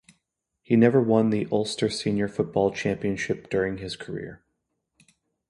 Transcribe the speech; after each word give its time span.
He 0.63 0.75
never 0.75 0.99
won 0.99 1.29
the 1.29 1.47
Ulster 1.51 1.87
Senior 1.87 2.27
Football 2.27 2.71
Championship 2.71 3.51
during 3.51 3.77
his 3.77 3.95
career. 3.95 4.43